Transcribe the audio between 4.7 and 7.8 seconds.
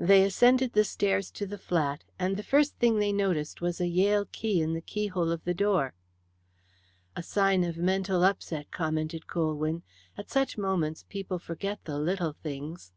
the keyhole of the door. "A sign of